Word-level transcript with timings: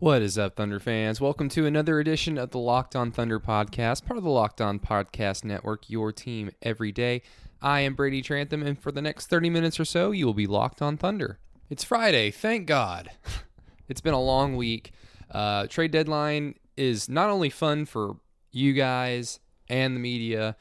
What 0.00 0.22
is 0.22 0.38
up, 0.38 0.56
Thunder 0.56 0.80
fans? 0.80 1.20
Welcome 1.20 1.50
to 1.50 1.66
another 1.66 2.00
edition 2.00 2.38
of 2.38 2.52
the 2.52 2.58
Locked 2.58 2.96
On 2.96 3.12
Thunder 3.12 3.38
podcast, 3.38 4.06
part 4.06 4.16
of 4.16 4.24
the 4.24 4.30
Locked 4.30 4.62
On 4.62 4.78
Podcast 4.78 5.44
Network, 5.44 5.90
your 5.90 6.10
team 6.10 6.50
every 6.62 6.90
day. 6.90 7.20
I 7.60 7.80
am 7.80 7.92
Brady 7.92 8.22
Trantham, 8.22 8.62
and 8.62 8.78
for 8.78 8.90
the 8.90 9.02
next 9.02 9.26
30 9.26 9.50
minutes 9.50 9.78
or 9.78 9.84
so, 9.84 10.10
you 10.10 10.24
will 10.24 10.32
be 10.32 10.46
Locked 10.46 10.80
On 10.80 10.96
Thunder. 10.96 11.38
It's 11.68 11.84
Friday, 11.84 12.30
thank 12.30 12.66
God. 12.66 13.10
it's 13.90 14.00
been 14.00 14.14
a 14.14 14.22
long 14.22 14.56
week. 14.56 14.92
Uh, 15.30 15.66
trade 15.66 15.90
deadline 15.90 16.54
is 16.78 17.10
not 17.10 17.28
only 17.28 17.50
fun 17.50 17.84
for 17.84 18.16
you 18.52 18.72
guys 18.72 19.38
and 19.68 19.94
the 19.94 20.00
media, 20.00 20.56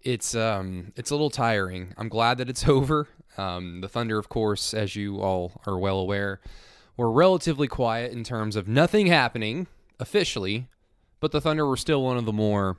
it's 0.00 0.34
um, 0.34 0.92
it's 0.96 1.12
a 1.12 1.14
little 1.14 1.30
tiring. 1.30 1.94
I'm 1.96 2.08
glad 2.08 2.38
that 2.38 2.50
it's 2.50 2.66
over. 2.68 3.06
Um, 3.38 3.82
the 3.82 3.88
Thunder, 3.88 4.18
of 4.18 4.28
course, 4.28 4.74
as 4.74 4.96
you 4.96 5.20
all 5.20 5.60
are 5.64 5.78
well 5.78 6.00
aware, 6.00 6.40
were 6.96 7.10
relatively 7.10 7.68
quiet 7.68 8.12
in 8.12 8.24
terms 8.24 8.56
of 8.56 8.68
nothing 8.68 9.06
happening 9.06 9.66
officially, 9.98 10.68
but 11.20 11.32
the 11.32 11.40
Thunder 11.40 11.66
were 11.66 11.76
still 11.76 12.02
one 12.02 12.16
of 12.16 12.24
the 12.24 12.32
more 12.32 12.76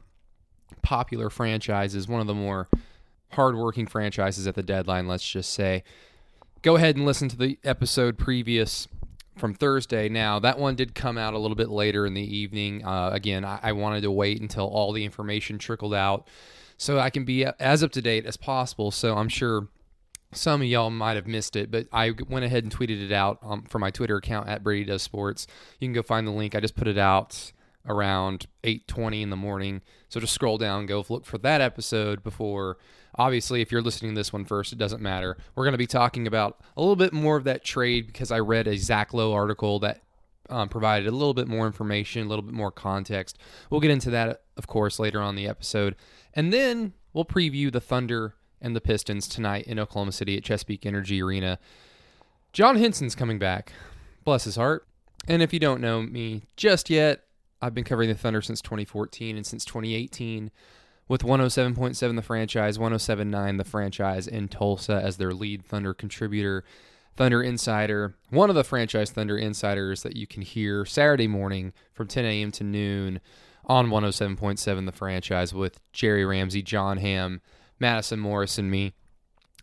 popular 0.81 1.29
franchises, 1.29 2.07
one 2.07 2.21
of 2.21 2.27
the 2.27 2.33
more 2.33 2.67
hardworking 3.33 3.87
franchises 3.87 4.47
at 4.47 4.55
the 4.55 4.63
deadline, 4.63 5.07
let's 5.07 5.29
just 5.29 5.51
say. 5.53 5.83
Go 6.61 6.75
ahead 6.75 6.95
and 6.95 7.05
listen 7.05 7.29
to 7.29 7.37
the 7.37 7.57
episode 7.63 8.17
previous 8.17 8.87
from 9.37 9.53
Thursday. 9.53 10.09
Now, 10.09 10.39
that 10.39 10.59
one 10.59 10.75
did 10.75 10.93
come 10.93 11.17
out 11.17 11.33
a 11.33 11.39
little 11.39 11.55
bit 11.55 11.69
later 11.69 12.05
in 12.05 12.13
the 12.13 12.37
evening. 12.37 12.85
Uh, 12.85 13.09
again, 13.11 13.43
I, 13.45 13.59
I 13.63 13.71
wanted 13.71 14.01
to 14.01 14.11
wait 14.11 14.41
until 14.41 14.67
all 14.67 14.91
the 14.91 15.05
information 15.05 15.57
trickled 15.57 15.93
out 15.93 16.27
so 16.77 16.99
I 16.99 17.09
can 17.09 17.25
be 17.25 17.45
as 17.45 17.83
up 17.83 17.91
to 17.93 18.01
date 18.01 18.25
as 18.25 18.37
possible. 18.37 18.91
So 18.91 19.15
I'm 19.15 19.29
sure 19.29 19.67
some 20.33 20.61
of 20.61 20.67
y'all 20.67 20.89
might 20.89 21.15
have 21.15 21.27
missed 21.27 21.55
it, 21.55 21.71
but 21.71 21.87
I 21.91 22.13
went 22.29 22.45
ahead 22.45 22.63
and 22.63 22.75
tweeted 22.75 23.03
it 23.03 23.11
out 23.11 23.39
um, 23.41 23.63
for 23.63 23.79
my 23.79 23.91
Twitter 23.91 24.17
account 24.17 24.47
at 24.47 24.63
Brady 24.63 24.85
Does 24.85 25.01
Sports. 25.01 25.47
You 25.79 25.87
can 25.87 25.93
go 25.93 26.01
find 26.01 26.25
the 26.25 26.31
link. 26.31 26.55
I 26.55 26.59
just 26.59 26.75
put 26.75 26.87
it 26.87 26.97
out 26.97 27.51
around 27.87 28.47
8:20 28.63 29.21
in 29.21 29.29
the 29.29 29.35
morning. 29.35 29.81
So 30.09 30.19
just 30.19 30.33
scroll 30.33 30.57
down, 30.57 30.85
go 30.85 31.03
look 31.09 31.25
for 31.25 31.37
that 31.39 31.61
episode 31.61 32.23
before. 32.23 32.77
Obviously, 33.15 33.61
if 33.61 33.71
you're 33.71 33.81
listening 33.81 34.13
to 34.13 34.19
this 34.19 34.31
one 34.31 34.45
first, 34.45 34.71
it 34.71 34.77
doesn't 34.77 35.01
matter. 35.01 35.37
We're 35.55 35.65
going 35.65 35.73
to 35.73 35.77
be 35.77 35.87
talking 35.87 36.27
about 36.27 36.61
a 36.77 36.81
little 36.81 36.95
bit 36.95 37.11
more 37.11 37.35
of 37.35 37.43
that 37.43 37.63
trade 37.63 38.07
because 38.07 38.31
I 38.31 38.39
read 38.39 38.67
a 38.67 38.77
Zach 38.77 39.13
Lowe 39.13 39.33
article 39.33 39.79
that 39.79 40.01
um, 40.49 40.69
provided 40.69 41.07
a 41.07 41.11
little 41.11 41.33
bit 41.33 41.47
more 41.47 41.65
information, 41.65 42.25
a 42.25 42.29
little 42.29 42.43
bit 42.43 42.53
more 42.53 42.71
context. 42.71 43.37
We'll 43.69 43.81
get 43.81 43.91
into 43.91 44.09
that, 44.11 44.43
of 44.57 44.67
course, 44.67 44.99
later 44.99 45.21
on 45.21 45.35
the 45.35 45.47
episode, 45.47 45.95
and 46.33 46.53
then 46.53 46.93
we'll 47.13 47.25
preview 47.25 47.71
the 47.71 47.81
Thunder 47.81 48.35
and 48.61 48.75
the 48.75 48.81
Pistons 48.81 49.27
tonight 49.27 49.65
in 49.65 49.79
Oklahoma 49.79 50.11
City 50.11 50.37
at 50.37 50.43
Chesapeake 50.43 50.85
Energy 50.85 51.21
Arena. 51.21 51.59
John 52.53 52.77
Henson's 52.77 53.15
coming 53.15 53.39
back. 53.39 53.73
Bless 54.23 54.43
his 54.43 54.55
heart. 54.55 54.85
And 55.27 55.41
if 55.41 55.53
you 55.53 55.59
don't 55.59 55.81
know 55.81 56.01
me 56.01 56.43
just 56.55 56.89
yet, 56.89 57.23
I've 57.61 57.75
been 57.75 57.83
covering 57.83 58.09
the 58.09 58.15
Thunder 58.15 58.41
since 58.41 58.61
2014 58.61 59.37
and 59.37 59.45
since 59.45 59.63
2018 59.65 60.51
with 61.07 61.23
107.7 61.23 62.15
the 62.15 62.21
franchise, 62.21 62.77
107.9 62.77 63.57
the 63.57 63.63
franchise 63.63 64.27
in 64.27 64.47
Tulsa 64.47 65.01
as 65.03 65.17
their 65.17 65.33
lead 65.33 65.63
Thunder 65.63 65.93
contributor, 65.93 66.63
Thunder 67.15 67.43
Insider, 67.43 68.15
one 68.29 68.49
of 68.49 68.55
the 68.55 68.63
franchise 68.63 69.11
Thunder 69.11 69.37
Insiders 69.37 70.03
that 70.03 70.15
you 70.15 70.25
can 70.25 70.41
hear 70.41 70.85
Saturday 70.85 71.27
morning 71.27 71.73
from 71.93 72.07
10 72.07 72.25
a.m. 72.25 72.51
to 72.53 72.63
noon 72.63 73.19
on 73.65 73.87
107.7 73.87 74.85
the 74.85 74.91
franchise 74.91 75.53
with 75.53 75.79
Jerry 75.91 76.25
Ramsey, 76.25 76.61
John 76.61 76.97
Hamm, 76.97 77.41
Madison 77.81 78.19
Morris, 78.19 78.57
and 78.57 78.71
me. 78.71 78.93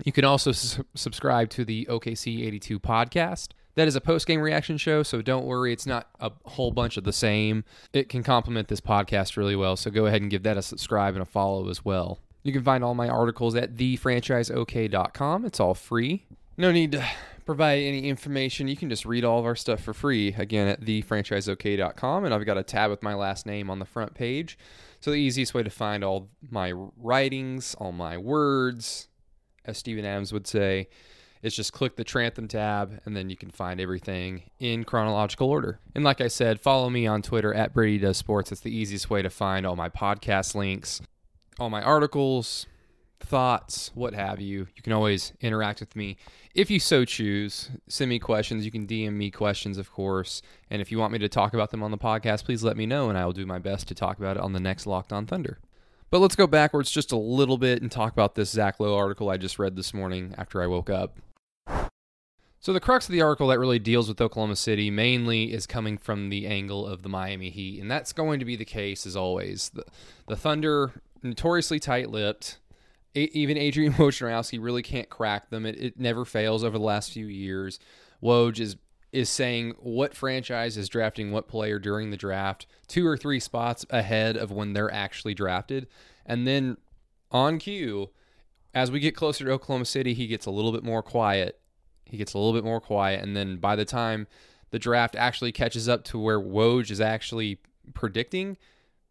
You 0.04 0.12
can 0.12 0.24
also 0.24 0.52
su- 0.52 0.84
subscribe 0.94 1.48
to 1.50 1.64
the 1.64 1.86
OKC 1.86 2.46
82 2.46 2.78
podcast. 2.78 3.48
That 3.74 3.88
is 3.88 3.96
a 3.96 4.00
post 4.00 4.26
game 4.26 4.40
reaction 4.40 4.76
show, 4.76 5.02
so 5.02 5.22
don't 5.22 5.46
worry, 5.46 5.72
it's 5.72 5.86
not 5.86 6.08
a 6.20 6.32
whole 6.44 6.72
bunch 6.72 6.96
of 6.96 7.04
the 7.04 7.12
same. 7.12 7.64
It 7.92 8.08
can 8.08 8.22
complement 8.22 8.68
this 8.68 8.80
podcast 8.80 9.36
really 9.36 9.54
well, 9.54 9.76
so 9.76 9.90
go 9.90 10.06
ahead 10.06 10.20
and 10.20 10.30
give 10.30 10.42
that 10.42 10.56
a 10.56 10.62
subscribe 10.62 11.14
and 11.14 11.22
a 11.22 11.26
follow 11.26 11.68
as 11.68 11.84
well. 11.84 12.18
You 12.42 12.52
can 12.52 12.62
find 12.62 12.82
all 12.82 12.94
my 12.94 13.08
articles 13.08 13.54
at 13.54 13.76
thefranchiseok.com. 13.76 15.44
It's 15.44 15.60
all 15.60 15.74
free. 15.74 16.24
No 16.56 16.72
need 16.72 16.92
to 16.92 17.04
provide 17.46 17.82
any 17.82 18.08
information. 18.08 18.68
You 18.68 18.76
can 18.76 18.90
just 18.90 19.06
read 19.06 19.24
all 19.24 19.38
of 19.38 19.44
our 19.46 19.56
stuff 19.56 19.80
for 19.80 19.94
free 19.94 20.34
again 20.36 20.66
at 20.68 20.80
thefranchiseok.com. 20.80 22.24
And 22.24 22.34
I've 22.34 22.44
got 22.44 22.58
a 22.58 22.62
tab 22.62 22.90
with 22.90 23.02
my 23.02 23.14
last 23.14 23.46
name 23.46 23.70
on 23.70 23.78
the 23.78 23.84
front 23.84 24.14
page. 24.14 24.58
So 25.00 25.10
the 25.10 25.16
easiest 25.16 25.54
way 25.54 25.62
to 25.62 25.70
find 25.70 26.02
all 26.02 26.28
my 26.50 26.72
writings, 26.72 27.74
all 27.78 27.92
my 27.92 28.16
words, 28.18 29.08
as 29.64 29.78
Steven 29.78 30.04
Adams 30.04 30.32
would 30.32 30.46
say, 30.46 30.88
is 31.42 31.54
just 31.54 31.72
click 31.72 31.96
the 31.96 32.04
Trantham 32.04 32.48
tab 32.48 33.00
and 33.04 33.16
then 33.16 33.30
you 33.30 33.36
can 33.36 33.50
find 33.50 33.80
everything 33.80 34.42
in 34.58 34.84
chronological 34.84 35.48
order. 35.48 35.78
And 35.94 36.02
like 36.02 36.20
I 36.20 36.28
said, 36.28 36.60
follow 36.60 36.90
me 36.90 37.06
on 37.06 37.22
Twitter 37.22 37.54
at 37.54 37.72
Brady 37.72 37.98
Does 37.98 38.16
Sports. 38.16 38.50
It's 38.50 38.60
the 38.60 38.76
easiest 38.76 39.08
way 39.08 39.22
to 39.22 39.30
find 39.30 39.64
all 39.64 39.76
my 39.76 39.88
podcast 39.88 40.56
links, 40.56 41.00
all 41.60 41.70
my 41.70 41.82
articles, 41.82 42.66
thoughts, 43.20 43.90
what 43.94 44.14
have 44.14 44.40
you. 44.40 44.68
You 44.74 44.82
can 44.82 44.92
always 44.92 45.32
interact 45.40 45.80
with 45.80 45.96
me 45.96 46.16
if 46.54 46.70
you 46.70 46.80
so 46.80 47.04
choose. 47.04 47.70
Send 47.88 48.08
me 48.08 48.18
questions. 48.18 48.64
You 48.64 48.70
can 48.70 48.86
DM 48.86 49.12
me 49.12 49.30
questions, 49.30 49.78
of 49.78 49.92
course. 49.92 50.42
And 50.70 50.80
if 50.80 50.90
you 50.90 50.98
want 50.98 51.12
me 51.12 51.18
to 51.20 51.28
talk 51.28 51.54
about 51.54 51.70
them 51.70 51.82
on 51.82 51.90
the 51.90 51.98
podcast, 51.98 52.44
please 52.44 52.64
let 52.64 52.76
me 52.76 52.86
know, 52.86 53.08
and 53.08 53.18
I 53.18 53.24
will 53.24 53.32
do 53.32 53.46
my 53.46 53.58
best 53.58 53.88
to 53.88 53.94
talk 53.94 54.18
about 54.18 54.36
it 54.36 54.42
on 54.42 54.52
the 54.52 54.60
next 54.60 54.86
Locked 54.86 55.12
On 55.12 55.26
Thunder. 55.26 55.58
But 56.10 56.20
let's 56.20 56.36
go 56.36 56.46
backwards 56.46 56.90
just 56.90 57.12
a 57.12 57.16
little 57.16 57.58
bit 57.58 57.82
and 57.82 57.92
talk 57.92 58.12
about 58.12 58.34
this 58.34 58.50
Zach 58.50 58.80
Lowe 58.80 58.96
article 58.96 59.28
I 59.28 59.36
just 59.36 59.58
read 59.58 59.76
this 59.76 59.92
morning 59.92 60.34
after 60.38 60.62
I 60.62 60.66
woke 60.66 60.88
up. 60.88 61.18
So, 62.60 62.72
the 62.72 62.80
crux 62.80 63.06
of 63.06 63.12
the 63.12 63.22
article 63.22 63.48
that 63.48 63.58
really 63.58 63.78
deals 63.78 64.08
with 64.08 64.20
Oklahoma 64.20 64.56
City 64.56 64.90
mainly 64.90 65.52
is 65.52 65.66
coming 65.66 65.96
from 65.96 66.28
the 66.28 66.46
angle 66.46 66.86
of 66.86 67.02
the 67.02 67.08
Miami 67.08 67.50
Heat. 67.50 67.80
And 67.80 67.90
that's 67.90 68.12
going 68.12 68.40
to 68.40 68.44
be 68.44 68.56
the 68.56 68.64
case 68.64 69.06
as 69.06 69.14
always. 69.14 69.70
The, 69.74 69.84
the 70.26 70.34
Thunder, 70.34 70.92
notoriously 71.22 71.78
tight 71.78 72.10
lipped, 72.10 72.58
even 73.14 73.56
Adrian 73.56 73.92
Wojnarowski 73.94 74.58
really 74.62 74.82
can't 74.82 75.08
crack 75.08 75.50
them. 75.50 75.66
It, 75.66 75.80
it 75.80 76.00
never 76.00 76.24
fails 76.24 76.64
over 76.64 76.78
the 76.78 76.84
last 76.84 77.12
few 77.12 77.26
years. 77.26 77.78
Woj 78.22 78.60
is 78.60 78.76
is 79.10 79.30
saying 79.30 79.74
what 79.78 80.14
franchise 80.14 80.76
is 80.76 80.86
drafting 80.86 81.30
what 81.30 81.48
player 81.48 81.78
during 81.78 82.10
the 82.10 82.16
draft, 82.16 82.66
two 82.88 83.06
or 83.06 83.16
three 83.16 83.40
spots 83.40 83.86
ahead 83.88 84.36
of 84.36 84.52
when 84.52 84.74
they're 84.74 84.92
actually 84.92 85.32
drafted, 85.32 85.86
and 86.26 86.46
then 86.46 86.76
on 87.30 87.58
cue, 87.58 88.10
as 88.74 88.90
we 88.90 89.00
get 89.00 89.16
closer 89.16 89.46
to 89.46 89.50
Oklahoma 89.50 89.86
City, 89.86 90.12
he 90.12 90.26
gets 90.26 90.44
a 90.44 90.50
little 90.50 90.72
bit 90.72 90.84
more 90.84 91.02
quiet. 91.02 91.58
He 92.04 92.18
gets 92.18 92.34
a 92.34 92.38
little 92.38 92.52
bit 92.52 92.64
more 92.64 92.82
quiet, 92.82 93.22
and 93.22 93.34
then 93.34 93.56
by 93.56 93.76
the 93.76 93.86
time 93.86 94.26
the 94.70 94.78
draft 94.78 95.16
actually 95.16 95.52
catches 95.52 95.88
up 95.88 96.04
to 96.04 96.18
where 96.18 96.38
Woj 96.38 96.90
is 96.90 97.00
actually 97.00 97.60
predicting, 97.94 98.58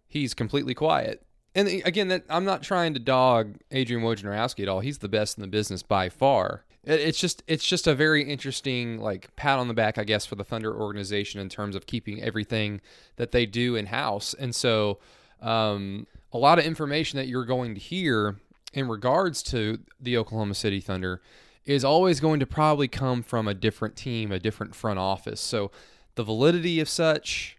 he's 0.07 0.35
completely 0.35 0.75
quiet 0.75 1.26
and 1.57 1.67
again, 1.85 2.09
that 2.09 2.23
I'm 2.29 2.45
not 2.45 2.61
trying 2.61 2.93
to 2.93 2.99
dog 2.99 3.55
Adrian 3.71 4.03
Wojnarowski 4.03 4.61
at 4.61 4.69
all. 4.69 4.79
He's 4.79 4.99
the 4.99 5.09
best 5.09 5.37
in 5.37 5.41
the 5.41 5.47
business 5.47 5.81
by 5.81 6.07
far. 6.07 6.63
It's 6.83 7.19
just 7.19 7.41
it's 7.47 7.65
just 7.65 7.87
a 7.87 7.95
very 7.95 8.23
interesting 8.23 8.99
like 8.99 9.35
pat 9.35 9.57
on 9.57 9.67
the 9.67 9.73
back, 9.73 9.97
I 9.97 10.03
guess, 10.03 10.23
for 10.23 10.35
the 10.35 10.43
Thunder 10.43 10.73
organization 10.73 11.41
in 11.41 11.49
terms 11.49 11.75
of 11.75 11.87
keeping 11.87 12.21
everything 12.21 12.79
that 13.15 13.31
they 13.31 13.47
do 13.47 13.75
in 13.75 13.87
house. 13.87 14.35
And 14.35 14.53
so, 14.55 14.99
um, 15.41 16.05
a 16.31 16.37
lot 16.37 16.59
of 16.59 16.65
information 16.65 17.17
that 17.17 17.27
you're 17.27 17.43
going 17.43 17.73
to 17.73 17.81
hear 17.81 18.35
in 18.71 18.87
regards 18.87 19.41
to 19.43 19.79
the 19.99 20.15
Oklahoma 20.15 20.53
City 20.53 20.79
Thunder 20.79 21.21
is 21.65 21.83
always 21.83 22.19
going 22.19 22.39
to 22.39 22.45
probably 22.45 22.87
come 22.87 23.23
from 23.23 23.47
a 23.47 23.55
different 23.55 23.95
team, 23.95 24.31
a 24.31 24.39
different 24.39 24.75
front 24.75 24.99
office. 24.99 25.41
So, 25.41 25.71
the 26.13 26.23
validity 26.23 26.79
of 26.79 26.87
such, 26.87 27.57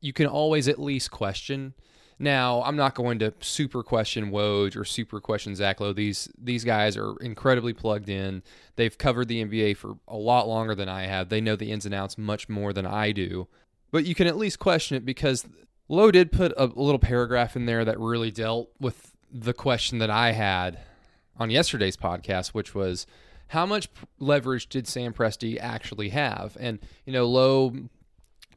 you 0.00 0.12
can 0.12 0.26
always 0.26 0.66
at 0.66 0.80
least 0.80 1.12
question. 1.12 1.74
Now, 2.22 2.62
I'm 2.64 2.76
not 2.76 2.94
going 2.94 3.18
to 3.20 3.32
super 3.40 3.82
question 3.82 4.30
Woj 4.30 4.76
or 4.76 4.84
super 4.84 5.22
question 5.22 5.56
Zach 5.56 5.80
Lowe. 5.80 5.94
These 5.94 6.30
these 6.36 6.64
guys 6.64 6.94
are 6.98 7.16
incredibly 7.22 7.72
plugged 7.72 8.10
in. 8.10 8.42
They've 8.76 8.96
covered 8.96 9.28
the 9.28 9.42
NBA 9.42 9.78
for 9.78 9.94
a 10.06 10.18
lot 10.18 10.46
longer 10.46 10.74
than 10.74 10.90
I 10.90 11.04
have. 11.04 11.30
They 11.30 11.40
know 11.40 11.56
the 11.56 11.72
ins 11.72 11.86
and 11.86 11.94
outs 11.94 12.18
much 12.18 12.46
more 12.46 12.74
than 12.74 12.84
I 12.84 13.12
do. 13.12 13.48
But 13.90 14.04
you 14.04 14.14
can 14.14 14.26
at 14.26 14.36
least 14.36 14.58
question 14.58 14.98
it 14.98 15.06
because 15.06 15.46
Lowe 15.88 16.10
did 16.10 16.30
put 16.30 16.52
a 16.58 16.66
little 16.66 16.98
paragraph 16.98 17.56
in 17.56 17.64
there 17.64 17.86
that 17.86 17.98
really 17.98 18.30
dealt 18.30 18.70
with 18.78 19.16
the 19.32 19.54
question 19.54 19.98
that 20.00 20.10
I 20.10 20.32
had 20.32 20.78
on 21.38 21.48
yesterday's 21.48 21.96
podcast, 21.96 22.48
which 22.48 22.74
was 22.74 23.06
how 23.48 23.64
much 23.64 23.88
leverage 24.18 24.68
did 24.68 24.86
Sam 24.86 25.14
Presti 25.14 25.58
actually 25.58 26.10
have? 26.10 26.54
And 26.60 26.80
you 27.06 27.14
know, 27.14 27.26
Lowe 27.26 27.74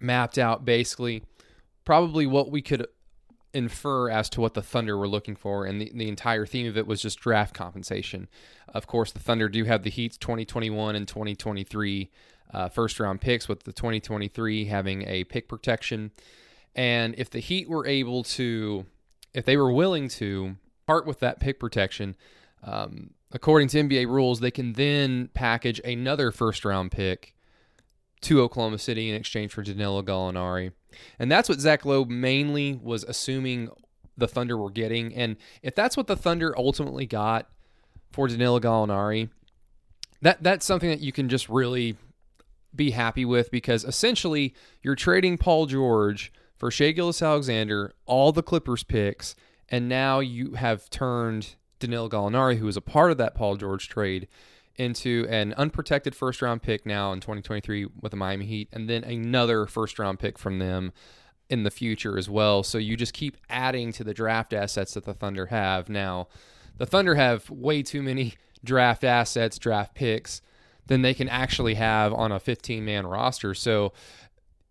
mapped 0.01 0.37
out 0.37 0.65
basically 0.65 1.23
probably 1.85 2.27
what 2.27 2.51
we 2.51 2.61
could 2.61 2.87
infer 3.53 4.09
as 4.09 4.29
to 4.31 4.41
what 4.41 4.53
the 4.53 4.61
Thunder 4.61 4.97
were 4.97 5.07
looking 5.07 5.35
for, 5.35 5.65
and 5.65 5.79
the, 5.79 5.91
the 5.93 6.07
entire 6.07 6.45
theme 6.45 6.67
of 6.67 6.77
it 6.77 6.87
was 6.87 7.01
just 7.01 7.19
draft 7.19 7.53
compensation. 7.53 8.27
Of 8.73 8.87
course, 8.87 9.11
the 9.11 9.19
Thunder 9.19 9.49
do 9.49 9.63
have 9.65 9.83
the 9.83 9.89
Heat's 9.89 10.17
2021 10.17 10.95
and 10.95 11.07
2023 11.07 12.09
uh, 12.53 12.69
first 12.69 12.99
round 12.99 13.21
picks, 13.21 13.47
with 13.47 13.63
the 13.63 13.73
2023 13.73 14.65
having 14.65 15.07
a 15.07 15.23
pick 15.25 15.47
protection. 15.47 16.11
And 16.75 17.15
if 17.17 17.29
the 17.29 17.39
Heat 17.39 17.69
were 17.69 17.85
able 17.85 18.23
to, 18.23 18.85
if 19.33 19.45
they 19.45 19.57
were 19.57 19.71
willing 19.71 20.07
to 20.09 20.55
part 20.87 21.05
with 21.05 21.19
that 21.19 21.39
pick 21.39 21.59
protection, 21.59 22.15
um, 22.63 23.11
according 23.31 23.67
to 23.69 23.83
NBA 23.83 24.07
rules, 24.07 24.39
they 24.39 24.51
can 24.51 24.73
then 24.73 25.29
package 25.33 25.79
another 25.83 26.31
first 26.31 26.65
round 26.65 26.91
pick 26.91 27.32
to 28.23 28.41
Oklahoma 28.41 28.77
City 28.77 29.09
in 29.09 29.15
exchange 29.15 29.53
for 29.53 29.61
Danilo 29.61 30.01
Gallinari. 30.01 30.71
And 31.19 31.31
that's 31.31 31.49
what 31.49 31.59
Zach 31.59 31.85
Lowe 31.85 32.05
mainly 32.05 32.79
was 32.81 33.03
assuming 33.03 33.69
the 34.17 34.27
Thunder 34.27 34.57
were 34.57 34.69
getting. 34.69 35.13
And 35.13 35.37
if 35.61 35.75
that's 35.75 35.97
what 35.97 36.07
the 36.07 36.15
Thunder 36.15 36.57
ultimately 36.57 37.05
got 37.05 37.49
for 38.11 38.27
Danilo 38.27 38.59
Gallinari, 38.59 39.29
that 40.21 40.41
that's 40.41 40.65
something 40.65 40.89
that 40.89 41.01
you 41.01 41.11
can 41.11 41.29
just 41.29 41.49
really 41.49 41.97
be 42.75 42.91
happy 42.91 43.25
with 43.25 43.51
because 43.51 43.83
essentially 43.83 44.55
you're 44.81 44.95
trading 44.95 45.37
Paul 45.37 45.65
George 45.65 46.31
for 46.57 46.71
Shai 46.71 46.91
Gilgeous-Alexander, 46.91 47.93
all 48.05 48.31
the 48.31 48.43
Clippers 48.43 48.83
picks, 48.83 49.35
and 49.69 49.89
now 49.89 50.19
you 50.19 50.53
have 50.53 50.89
turned 50.89 51.55
Danilo 51.79 52.07
Gallinari, 52.09 52.57
who 52.57 52.65
was 52.65 52.77
a 52.77 52.81
part 52.81 53.11
of 53.11 53.17
that 53.17 53.35
Paul 53.35 53.57
George 53.57 53.89
trade, 53.89 54.27
into 54.75 55.27
an 55.29 55.53
unprotected 55.53 56.15
first 56.15 56.41
round 56.41 56.61
pick 56.61 56.85
now 56.85 57.11
in 57.11 57.19
2023 57.19 57.87
with 58.01 58.11
the 58.11 58.17
Miami 58.17 58.45
Heat, 58.45 58.69
and 58.71 58.89
then 58.89 59.03
another 59.03 59.65
first 59.65 59.99
round 59.99 60.19
pick 60.19 60.37
from 60.37 60.59
them 60.59 60.91
in 61.49 61.63
the 61.63 61.71
future 61.71 62.17
as 62.17 62.29
well. 62.29 62.63
So 62.63 62.77
you 62.77 62.97
just 62.97 63.13
keep 63.13 63.37
adding 63.49 63.91
to 63.93 64.03
the 64.03 64.13
draft 64.13 64.53
assets 64.53 64.93
that 64.95 65.05
the 65.05 65.13
Thunder 65.13 65.47
have. 65.47 65.89
Now, 65.89 66.27
the 66.77 66.85
Thunder 66.85 67.15
have 67.15 67.49
way 67.49 67.83
too 67.83 68.01
many 68.01 68.35
draft 68.63 69.03
assets, 69.03 69.57
draft 69.57 69.93
picks 69.93 70.41
than 70.87 71.01
they 71.01 71.13
can 71.13 71.29
actually 71.29 71.75
have 71.75 72.13
on 72.13 72.31
a 72.31 72.39
15 72.39 72.83
man 72.83 73.05
roster. 73.05 73.53
So 73.53 73.93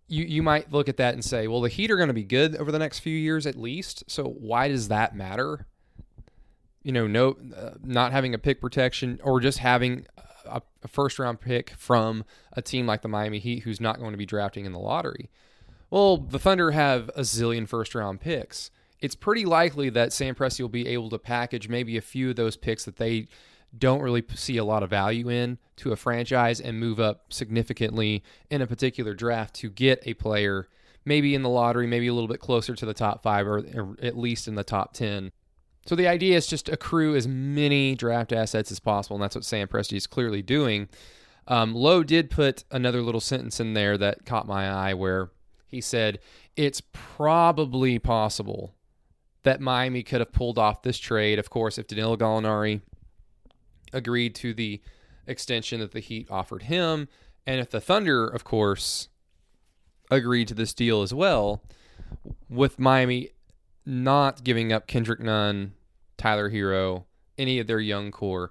you 0.09 0.25
you 0.25 0.43
might 0.43 0.73
look 0.73 0.89
at 0.89 0.97
that 0.99 1.15
and 1.15 1.25
say, 1.25 1.47
well, 1.47 1.61
the 1.61 1.69
Heat 1.69 1.91
are 1.91 1.97
going 1.97 2.09
to 2.09 2.15
be 2.15 2.25
good 2.25 2.57
over 2.57 2.73
the 2.73 2.79
next 2.79 2.99
few 2.99 3.17
years 3.17 3.47
at 3.47 3.57
least. 3.57 4.05
So 4.09 4.25
why 4.25 4.69
does 4.69 4.89
that 4.89 5.15
matter? 5.15 5.67
You 6.83 6.93
know, 6.93 7.07
no, 7.07 7.37
uh, 7.57 7.71
not 7.83 8.13
having 8.13 8.35
a 8.35 8.39
pick 8.39 8.61
protection 8.61 9.21
or 9.23 9.41
just 9.41 9.59
having 9.59 10.07
a, 10.47 10.63
a 10.83 10.89
first 10.89 11.19
round 11.19 11.41
pick 11.41 11.71
from 11.71 12.25
a 12.53 12.63
team 12.63 12.87
like 12.87 13.03
the 13.03 13.09
Miami 13.09 13.39
Heat 13.39 13.61
who's 13.61 13.81
not 13.81 13.99
going 13.99 14.13
to 14.13 14.19
be 14.19 14.27
drafting 14.27 14.65
in 14.65 14.73
the 14.73 14.79
lottery. 14.79 15.31
Well, 15.91 16.17
the 16.17 16.39
Thunder 16.39 16.71
have 16.71 17.11
a 17.11 17.21
zillion 17.21 17.69
first 17.69 17.95
round 17.95 18.21
picks. 18.21 18.71
It's 19.01 19.15
pretty 19.15 19.45
likely 19.45 19.91
that 19.91 20.13
Sam 20.13 20.35
Presti 20.35 20.61
will 20.61 20.69
be 20.69 20.89
able 20.89 21.11
to 21.11 21.19
package 21.19 21.69
maybe 21.69 21.97
a 21.97 22.01
few 22.01 22.31
of 22.31 22.37
those 22.37 22.57
picks 22.57 22.85
that 22.85 22.97
they 22.97 23.29
don't 23.77 24.01
really 24.01 24.23
see 24.35 24.57
a 24.57 24.65
lot 24.65 24.83
of 24.83 24.91
value 24.91 25.29
in 25.29 25.59
to 25.77 25.93
a 25.93 25.97
franchise 25.97 26.61
and 26.61 26.79
move 26.79 27.01
up 27.01 27.33
significantly 27.33 28.23
in 28.51 28.61
a 28.61 28.67
particular 28.67 29.15
draft 29.15 29.55
to 29.57 29.71
get 29.71 30.03
a 30.07 30.15
player 30.15 30.69
maybe 31.05 31.35
in 31.35 31.43
the 31.43 31.49
lottery, 31.49 31.87
maybe 31.87 32.07
a 32.07 32.15
little 32.15 32.29
bit 32.29 32.41
closer 32.41 32.75
to 32.75 32.87
the 32.87 32.95
top 32.95 33.23
five 33.23 33.47
or, 33.47 33.97
at 34.03 34.17
least 34.17 34.47
in 34.47 34.55
the 34.55 34.65
top 34.65 34.93
10. 34.93 35.33
So 35.87 35.97
the 35.97 36.07
idea 36.07 36.37
is 36.37 36.47
just 36.47 36.69
accrue 36.69 37.17
as 37.17 37.27
many 37.27 37.95
draft 37.95 38.33
assets 38.33 38.71
as 38.71 38.79
possible, 38.79 39.17
and 39.17 39.23
that's 39.23 39.35
what 39.35 39.45
Sam 39.45 39.67
Presti 39.67 39.97
is 39.97 40.07
clearly 40.07 40.43
doing. 40.43 40.89
Um, 41.49 41.75
Lowe 41.75 42.05
did 42.05 42.31
put 42.31 42.65
another 42.71 43.03
little 43.03 43.21
sentence 43.21 43.59
in 43.59 43.75
there 43.75 43.99
that 43.99 44.25
caught 44.25 44.47
my 44.47 44.69
eye 44.71 44.95
where 44.95 45.31
he 45.67 45.81
said, 45.81 46.21
It's 46.57 46.81
probably 46.93 47.99
possible 47.99 48.75
that 49.43 49.61
Miami 49.61 50.05
could 50.05 50.21
have 50.21 50.33
pulled 50.33 50.59
off 50.59 50.83
this 50.83 50.99
trade. 50.99 51.39
Of 51.39 51.51
course, 51.51 51.79
if 51.79 51.89
Danilo 51.89 52.17
Gallinari 52.17 52.81
agreed 53.93 54.35
to 54.37 54.55
the 54.55 54.81
extension 55.27 55.81
that 55.81 55.93
the 55.93 56.01
Heat 56.01 56.31
offered 56.31 56.65
him, 56.65 57.09
and 57.45 57.61
if 57.61 57.71
the 57.71 57.81
Thunder, 57.81 58.29
of 58.29 58.45
course, 58.45 59.09
agreed 60.13 60.47
to 60.49 60.55
this 60.55 60.75
deal 60.75 61.03
as 61.03 61.13
well, 61.13 61.65
with 62.49 62.79
Miami 62.79 63.31
not 63.85 64.45
giving 64.45 64.73
up 64.73 64.87
Kendrick 64.87 65.21
Nunn, 65.21 65.73
Tyler 66.17 66.51
Herro, 66.51 67.05
any 67.39 67.59
of 67.59 67.67
their 67.67 67.81
young 67.81 68.11
core. 68.11 68.51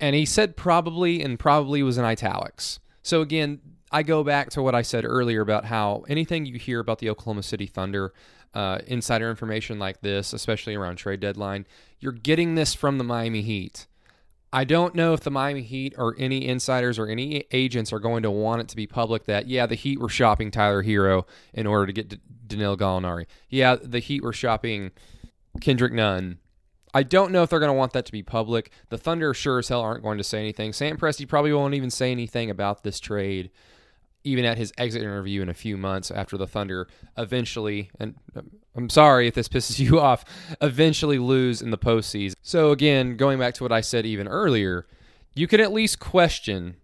And 0.00 0.14
he 0.14 0.24
said 0.24 0.56
probably, 0.56 1.22
and 1.22 1.38
probably 1.38 1.82
was 1.82 1.98
in 1.98 2.04
italics. 2.04 2.80
So 3.02 3.20
again, 3.20 3.60
I 3.90 4.02
go 4.02 4.22
back 4.22 4.50
to 4.50 4.62
what 4.62 4.74
I 4.74 4.82
said 4.82 5.04
earlier 5.04 5.40
about 5.40 5.64
how 5.64 6.04
anything 6.08 6.46
you 6.46 6.58
hear 6.58 6.80
about 6.80 6.98
the 6.98 7.10
Oklahoma 7.10 7.42
City 7.42 7.66
Thunder, 7.66 8.12
uh, 8.54 8.80
insider 8.86 9.30
information 9.30 9.78
like 9.78 10.00
this, 10.00 10.32
especially 10.32 10.74
around 10.74 10.96
trade 10.96 11.20
deadline, 11.20 11.66
you're 12.00 12.12
getting 12.12 12.54
this 12.54 12.74
from 12.74 12.98
the 12.98 13.04
Miami 13.04 13.42
Heat. 13.42 13.86
I 14.52 14.64
don't 14.64 14.94
know 14.94 15.12
if 15.12 15.20
the 15.20 15.30
Miami 15.30 15.62
Heat 15.62 15.94
or 15.98 16.14
any 16.18 16.46
insiders 16.46 16.98
or 16.98 17.06
any 17.06 17.44
agents 17.52 17.92
are 17.92 17.98
going 17.98 18.22
to 18.22 18.30
want 18.30 18.62
it 18.62 18.68
to 18.68 18.76
be 18.76 18.86
public 18.86 19.24
that, 19.24 19.46
yeah, 19.46 19.66
the 19.66 19.74
Heat 19.74 20.00
were 20.00 20.08
shopping 20.08 20.50
Tyler 20.50 20.82
Herro 20.82 21.26
in 21.52 21.66
order 21.66 21.86
to 21.86 21.92
get 21.92 22.18
Danilo 22.48 22.76
Gallinari. 22.76 23.26
Yeah, 23.48 23.76
the 23.76 23.98
Heat 23.98 24.22
were 24.22 24.32
shopping 24.32 24.90
Kendrick 25.60 25.92
Nunn. 25.92 26.38
I 26.94 27.02
don't 27.02 27.32
know 27.32 27.42
if 27.42 27.50
they're 27.50 27.60
going 27.60 27.68
to 27.68 27.74
want 27.74 27.92
that 27.92 28.06
to 28.06 28.12
be 28.12 28.22
public. 28.22 28.70
The 28.88 28.98
Thunder 28.98 29.34
sure 29.34 29.58
as 29.58 29.68
hell 29.68 29.82
aren't 29.82 30.02
going 30.02 30.18
to 30.18 30.24
say 30.24 30.38
anything. 30.38 30.72
Sam 30.72 30.96
Presti 30.96 31.28
probably 31.28 31.52
won't 31.52 31.74
even 31.74 31.90
say 31.90 32.10
anything 32.10 32.50
about 32.50 32.82
this 32.82 32.98
trade 32.98 33.50
even 34.24 34.44
at 34.44 34.58
his 34.58 34.72
exit 34.76 35.02
interview 35.02 35.42
in 35.42 35.48
a 35.48 35.54
few 35.54 35.76
months 35.76 36.10
after 36.10 36.36
the 36.36 36.46
Thunder 36.46 36.88
eventually, 37.16 37.90
and 37.98 38.14
uh, 38.36 38.42
I'm 38.74 38.90
sorry 38.90 39.28
if 39.28 39.34
this 39.34 39.48
pisses 39.48 39.78
you 39.84 40.00
off, 40.00 40.24
eventually 40.60 41.18
lose 41.18 41.62
in 41.62 41.70
the 41.70 41.78
postseason. 41.78 42.34
So, 42.42 42.70
again, 42.70 43.16
going 43.16 43.38
back 43.38 43.54
to 43.54 43.64
what 43.64 43.72
I 43.72 43.80
said 43.80 44.06
even 44.06 44.28
earlier, 44.28 44.86
you 45.34 45.46
can 45.46 45.60
at 45.60 45.72
least 45.72 45.98
question 45.98 46.76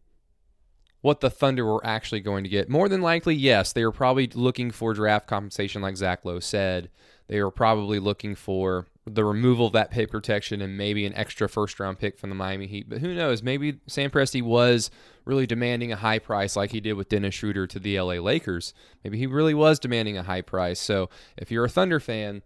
what 1.04 1.20
the 1.20 1.28
Thunder 1.28 1.66
were 1.66 1.84
actually 1.86 2.22
going 2.22 2.44
to 2.44 2.48
get. 2.48 2.70
More 2.70 2.88
than 2.88 3.02
likely, 3.02 3.34
yes, 3.34 3.74
they 3.74 3.84
were 3.84 3.92
probably 3.92 4.26
looking 4.28 4.70
for 4.70 4.94
draft 4.94 5.26
compensation, 5.26 5.82
like 5.82 5.98
Zach 5.98 6.24
Lowe 6.24 6.40
said. 6.40 6.88
They 7.26 7.42
were 7.42 7.50
probably 7.50 7.98
looking 7.98 8.34
for 8.34 8.86
the 9.04 9.22
removal 9.22 9.66
of 9.66 9.74
that 9.74 9.90
pick 9.90 10.10
protection 10.10 10.62
and 10.62 10.78
maybe 10.78 11.04
an 11.04 11.12
extra 11.12 11.46
first 11.46 11.78
round 11.78 11.98
pick 11.98 12.16
from 12.16 12.30
the 12.30 12.34
Miami 12.34 12.66
Heat. 12.66 12.88
But 12.88 13.00
who 13.00 13.14
knows? 13.14 13.42
Maybe 13.42 13.80
Sam 13.86 14.08
Presti 14.08 14.40
was 14.40 14.90
really 15.26 15.46
demanding 15.46 15.92
a 15.92 15.96
high 15.96 16.20
price 16.20 16.56
like 16.56 16.70
he 16.70 16.80
did 16.80 16.94
with 16.94 17.10
Dennis 17.10 17.34
Schroeder 17.34 17.66
to 17.66 17.78
the 17.78 18.00
LA 18.00 18.14
Lakers. 18.14 18.72
Maybe 19.04 19.18
he 19.18 19.26
really 19.26 19.52
was 19.52 19.78
demanding 19.78 20.16
a 20.16 20.22
high 20.22 20.40
price. 20.40 20.80
So 20.80 21.10
if 21.36 21.50
you're 21.50 21.66
a 21.66 21.68
Thunder 21.68 22.00
fan, 22.00 22.40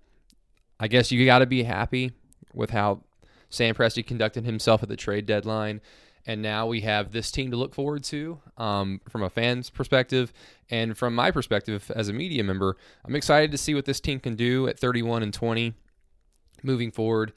I 0.80 0.88
guess 0.88 1.12
you 1.12 1.24
got 1.24 1.38
to 1.38 1.46
be 1.46 1.62
happy 1.62 2.10
with 2.52 2.70
how 2.70 3.04
Sam 3.50 3.76
Presti 3.76 4.04
conducted 4.04 4.44
himself 4.44 4.82
at 4.82 4.88
the 4.88 4.96
trade 4.96 5.26
deadline. 5.26 5.80
And 6.26 6.42
now 6.42 6.66
we 6.66 6.82
have 6.82 7.12
this 7.12 7.30
team 7.30 7.50
to 7.50 7.56
look 7.56 7.74
forward 7.74 8.04
to 8.04 8.40
um, 8.56 9.00
from 9.08 9.22
a 9.22 9.30
fan's 9.30 9.70
perspective. 9.70 10.32
And 10.70 10.96
from 10.96 11.14
my 11.14 11.30
perspective 11.30 11.90
as 11.94 12.08
a 12.08 12.12
media 12.12 12.44
member, 12.44 12.76
I'm 13.04 13.16
excited 13.16 13.50
to 13.52 13.58
see 13.58 13.74
what 13.74 13.86
this 13.86 14.00
team 14.00 14.20
can 14.20 14.34
do 14.36 14.68
at 14.68 14.78
31 14.78 15.22
and 15.22 15.32
20 15.32 15.74
moving 16.62 16.90
forward. 16.90 17.32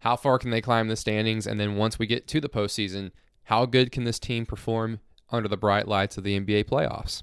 How 0.00 0.16
far 0.16 0.38
can 0.38 0.50
they 0.50 0.60
climb 0.60 0.88
the 0.88 0.96
standings? 0.96 1.46
And 1.46 1.58
then 1.58 1.76
once 1.76 1.98
we 1.98 2.06
get 2.06 2.28
to 2.28 2.40
the 2.40 2.48
postseason, 2.48 3.10
how 3.44 3.66
good 3.66 3.90
can 3.90 4.04
this 4.04 4.18
team 4.18 4.46
perform 4.46 5.00
under 5.30 5.48
the 5.48 5.56
bright 5.56 5.88
lights 5.88 6.18
of 6.18 6.24
the 6.24 6.38
NBA 6.38 6.64
playoffs? 6.64 7.22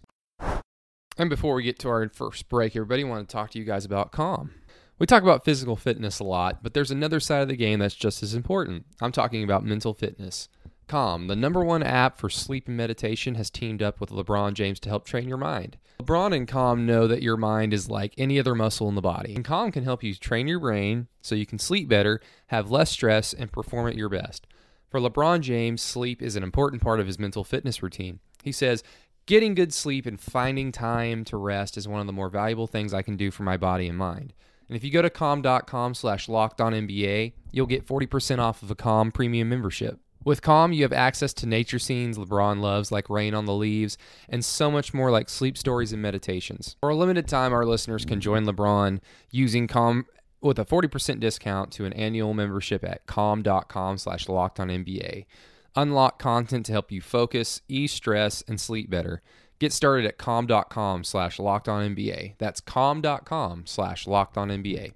And 1.17 1.29
before 1.29 1.55
we 1.55 1.63
get 1.63 1.79
to 1.79 1.89
our 1.89 2.09
first 2.09 2.49
break, 2.49 2.75
everybody, 2.75 3.03
want 3.03 3.27
to 3.27 3.31
talk 3.31 3.51
to 3.51 3.59
you 3.59 3.63
guys 3.63 3.85
about 3.85 4.11
Calm. 4.11 4.51
We 4.99 5.05
talk 5.05 5.23
about 5.23 5.45
physical 5.45 5.75
fitness 5.75 6.19
a 6.19 6.23
lot, 6.23 6.63
but 6.63 6.73
there's 6.73 6.91
another 6.91 7.19
side 7.19 7.41
of 7.41 7.47
the 7.47 7.55
game 7.55 7.79
that's 7.79 7.95
just 7.95 8.23
as 8.23 8.33
important. 8.33 8.85
I'm 9.01 9.11
talking 9.11 9.43
about 9.43 9.63
mental 9.63 9.93
fitness. 9.93 10.49
Calm, 10.87 11.27
the 11.27 11.35
number 11.35 11.63
one 11.63 11.83
app 11.83 12.17
for 12.17 12.29
sleep 12.29 12.67
and 12.67 12.77
meditation, 12.77 13.35
has 13.35 13.49
teamed 13.49 13.81
up 13.81 13.99
with 13.99 14.09
LeBron 14.09 14.53
James 14.53 14.79
to 14.81 14.89
help 14.89 15.05
train 15.05 15.27
your 15.27 15.37
mind. 15.37 15.77
LeBron 16.01 16.35
and 16.35 16.47
Calm 16.47 16.85
know 16.85 17.07
that 17.07 17.23
your 17.23 17.37
mind 17.37 17.73
is 17.73 17.89
like 17.89 18.13
any 18.17 18.39
other 18.39 18.55
muscle 18.55 18.89
in 18.89 18.95
the 18.95 19.01
body, 19.01 19.33
and 19.35 19.45
Calm 19.45 19.71
can 19.71 19.83
help 19.83 20.03
you 20.03 20.13
train 20.13 20.47
your 20.47 20.59
brain 20.59 21.07
so 21.21 21.35
you 21.35 21.45
can 21.45 21.59
sleep 21.59 21.87
better, 21.87 22.21
have 22.47 22.71
less 22.71 22.91
stress, 22.91 23.33
and 23.33 23.51
perform 23.51 23.87
at 23.87 23.95
your 23.95 24.09
best. 24.09 24.47
For 24.89 24.99
LeBron 24.99 25.41
James, 25.41 25.81
sleep 25.81 26.21
is 26.21 26.35
an 26.35 26.43
important 26.43 26.81
part 26.81 26.99
of 26.99 27.07
his 27.07 27.19
mental 27.19 27.43
fitness 27.43 27.81
routine. 27.81 28.19
He 28.43 28.51
says, 28.51 28.83
Getting 29.25 29.55
good 29.55 29.73
sleep 29.73 30.05
and 30.05 30.19
finding 30.19 30.71
time 30.71 31.23
to 31.25 31.37
rest 31.37 31.77
is 31.77 31.87
one 31.87 31.99
of 31.99 32.05
the 32.05 32.13
more 32.13 32.29
valuable 32.29 32.67
things 32.67 32.93
I 32.93 33.01
can 33.01 33.17
do 33.17 33.31
for 33.31 33.41
my 33.41 33.57
body 33.57 33.87
and 33.87 33.97
mind. 33.97 34.33
And 34.69 34.75
if 34.75 34.83
you 34.83 34.91
go 34.91 35.01
to 35.01 35.09
calm.com 35.09 35.95
slash 35.95 36.27
lockedonnba, 36.27 37.33
you'll 37.51 37.65
get 37.65 37.85
40% 37.87 38.39
off 38.39 38.63
of 38.63 38.71
a 38.71 38.75
Calm 38.75 39.11
premium 39.11 39.49
membership. 39.49 39.99
With 40.25 40.41
Calm, 40.41 40.73
you 40.73 40.81
have 40.81 40.91
access 40.91 41.35
to 41.35 41.45
nature 41.45 41.77
scenes 41.77 42.17
LeBron 42.17 42.59
loves, 42.59 42.91
like 42.91 43.11
Rain 43.11 43.35
on 43.35 43.45
the 43.45 43.53
Leaves, 43.53 43.95
and 44.27 44.43
so 44.43 44.71
much 44.71 44.91
more 44.91 45.11
like 45.11 45.29
sleep 45.29 45.55
stories 45.55 45.93
and 45.93 46.01
meditations. 46.01 46.75
For 46.79 46.89
a 46.89 46.95
limited 46.95 47.27
time, 47.27 47.53
our 47.53 47.63
listeners 47.63 48.05
can 48.05 48.19
join 48.19 48.43
LeBron 48.43 49.01
using 49.29 49.67
Calm 49.67 50.07
with 50.41 50.57
a 50.57 50.65
40% 50.65 51.19
discount 51.19 51.71
to 51.73 51.85
an 51.85 51.93
annual 51.93 52.33
membership 52.33 52.83
at 52.83 53.05
calm.com 53.05 53.99
slash 53.99 54.27
locked 54.27 54.59
on 54.59 54.69
NBA. 54.69 55.27
Unlock 55.75 56.17
content 56.17 56.65
to 56.65 56.71
help 56.71 56.91
you 56.91 57.01
focus, 57.01 57.61
ease 57.67 57.91
stress, 57.91 58.43
and 58.47 58.59
sleep 58.59 58.89
better. 58.89 59.21
Get 59.59 59.73
started 59.73 60.07
at 60.07 60.17
calm.com 60.17 61.03
slash 61.03 61.37
locked 61.37 61.69
on 61.69 61.95
NBA. 61.95 62.33
That's 62.39 62.61
calm.com 62.61 63.67
slash 63.67 64.07
locked 64.07 64.39
on 64.39 64.49
NBA. 64.49 64.93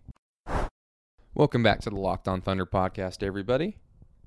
Welcome 1.35 1.61
back 1.61 1.81
to 1.81 1.91
the 1.91 1.95
Locked 1.95 2.27
on 2.27 2.41
Thunder 2.41 2.65
podcast, 2.65 3.21
everybody. 3.21 3.77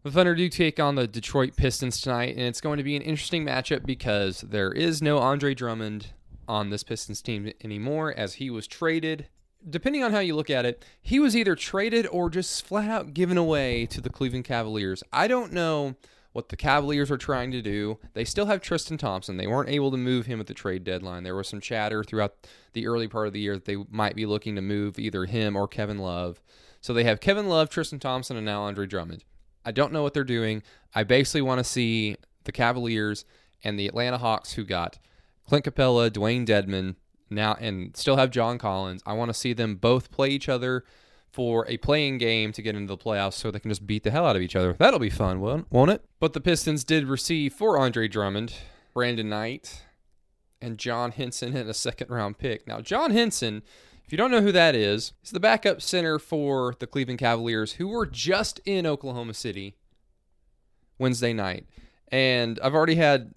The 0.05 0.11
Thunder 0.11 0.35
do 0.35 0.49
take 0.49 0.81
on 0.81 0.97
the 0.97 1.07
Detroit 1.07 1.55
Pistons 1.55 2.01
tonight, 2.01 2.31
and 2.31 2.41
it's 2.41 2.61
going 2.61 2.79
to 2.79 2.83
be 2.83 2.97
an 2.97 3.03
interesting 3.03 3.45
matchup 3.45 3.87
because 3.87 4.41
there 4.41 4.73
is 4.73 5.01
no 5.01 5.19
Andre 5.19 5.55
Drummond 5.55 6.09
on 6.49 6.71
this 6.71 6.83
Pistons 6.83 7.23
team 7.23 7.53
anymore 7.63 8.13
as 8.17 8.35
he 8.35 8.51
was 8.51 8.67
traded. 8.67 9.29
Depending 9.69 10.03
on 10.03 10.11
how 10.11 10.19
you 10.19 10.35
look 10.35 10.51
at 10.51 10.67
it, 10.67 10.85
he 11.01 11.21
was 11.21 11.37
either 11.37 11.55
traded 11.55 12.09
or 12.09 12.31
just 12.31 12.67
flat 12.67 12.91
out 12.91 13.15
given 13.15 13.39
away 13.39 13.87
to 13.87 14.01
the 14.01 14.11
Cleveland 14.11 14.45
Cavaliers. 14.45 15.05
I 15.13 15.29
don't 15.29 15.53
know 15.53 15.95
what 16.33 16.49
the 16.49 16.57
Cavaliers 16.57 17.13
are 17.13 17.17
trying 17.17 17.53
to 17.53 17.63
do. 17.63 18.01
They 18.15 18.25
still 18.25 18.47
have 18.47 18.61
Tristan 18.61 18.99
Thompson. 18.99 19.37
They 19.37 19.47
weren't 19.47 19.69
able 19.69 19.93
to 19.93 19.97
move 19.97 20.27
him 20.27 20.41
at 20.41 20.49
the 20.49 20.55
trade 20.55 20.83
deadline. 20.83 21.23
There 21.23 21.37
was 21.37 21.47
some 21.47 21.61
chatter 21.61 22.03
throughout 22.03 22.35
the 22.73 22.89
early 22.89 23.07
part 23.07 23.29
of 23.29 23.35
the 23.35 23.41
year 23.41 23.55
that 23.55 23.67
they 23.67 23.77
might 23.89 24.17
be 24.17 24.27
looking 24.27 24.57
to 24.57 24.63
move 24.63 24.99
either 24.99 25.27
him 25.27 25.55
or 25.55 25.69
Kevin 25.69 25.99
Love. 25.99 26.43
So 26.81 26.93
they 26.93 27.05
have 27.05 27.21
Kevin 27.21 27.49
Love, 27.49 27.71
Tristan 27.71 28.01
Thompson, 28.01 28.37
and 28.37 28.45
now 28.45 28.63
Andre 28.63 28.87
Drummond. 28.87 29.23
I 29.65 29.73
don't 29.73 29.93
know 29.93 30.03
what 30.03 30.15
they're 30.15 30.25
doing. 30.25 30.63
I 30.95 31.05
basically 31.05 31.43
want 31.43 31.59
to 31.59 31.65
see 31.65 32.17
the 32.45 32.53
Cavaliers 32.53 33.25
and 33.65 33.79
the 33.79 33.87
Atlanta 33.87 34.19
Hawks, 34.19 34.53
who 34.55 34.65
got 34.65 34.99
Clint 35.47 35.65
Capela, 35.65 36.11
Dewayne 36.11 36.47
Dedmon, 36.47 36.97
now 37.31 37.57
and 37.61 37.97
still 37.97 38.17
have 38.17 38.31
John 38.31 38.59
Collins. 38.59 39.03
I 39.07 39.15
want 39.15 39.31
to 39.31 39.35
see 39.35 39.53
them 39.53 39.77
both 39.77 40.11
play 40.11 40.29
each 40.29 40.49
other 40.49 40.85
for 41.31 41.67
a 41.69 41.79
playing 41.79 42.19
game 42.19 42.53
to 42.53 42.61
get 42.61 42.77
into 42.77 42.95
the 42.95 43.03
playoffs 43.03 43.35
so 43.35 43.51
they 43.51 43.59
can 43.59 43.71
just 43.71 43.87
beat 43.87 44.03
the 44.05 44.11
hell 44.11 44.27
out 44.27 44.37
of 44.37 44.43
each 44.43 44.55
other. 44.55 44.75
That'll 44.75 45.01
be 45.01 45.09
fun, 45.09 45.41
won't 45.41 45.91
it? 45.91 46.05
But 46.21 46.35
the 46.35 46.41
Pistons 46.41 46.85
did 46.85 47.07
receive 47.07 47.55
for 47.55 47.79
Andre 47.79 48.07
Drummond, 48.07 48.53
Brandon 48.93 49.31
Knight, 49.31 49.83
and 50.61 50.77
John 50.77 51.13
Henson 51.13 51.57
in 51.57 51.69
a 51.69 51.75
second 51.75 52.11
round 52.11 52.37
pick. 52.39 52.69
Now, 52.69 52.81
John 52.83 53.13
Henson, 53.13 53.63
if 54.13 54.19
you 54.19 54.19
don't 54.19 54.31
know 54.31 54.43
who 54.43 54.53
that 54.53 54.75
is, 54.75 55.15
is 55.25 55.31
the 55.31 55.41
backup 55.41 55.81
center 55.81 56.19
for 56.19 56.75
the 56.79 56.87
Cleveland 56.87 57.19
Cavaliers 57.19 57.73
who 57.73 57.89
were 57.89 58.05
just 58.05 58.61
in 58.67 58.87
Oklahoma 58.87 59.33
City 59.33 59.75
Wednesday 60.99 61.33
night. 61.33 61.65
And 62.09 62.61
I've 62.63 62.75
already 62.75 62.97
had 62.97 63.33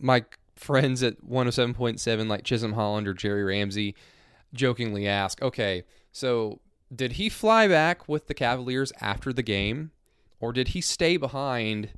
my 0.00 0.24
friends 0.56 1.04
at 1.04 1.24
107.7 1.24 2.26
like 2.26 2.42
Chisholm 2.42 2.72
Holland 2.72 3.06
or 3.06 3.14
Jerry 3.14 3.44
Ramsey 3.44 3.94
jokingly 4.52 5.06
ask, 5.06 5.40
okay, 5.42 5.84
so 6.10 6.58
did 6.92 7.12
he 7.12 7.28
fly 7.28 7.68
back 7.68 8.08
with 8.08 8.26
the 8.26 8.34
Cavaliers 8.34 8.92
after 9.00 9.32
the 9.32 9.44
game 9.44 9.92
or 10.40 10.52
did 10.52 10.68
he 10.68 10.80
stay 10.80 11.18
behind 11.18 11.90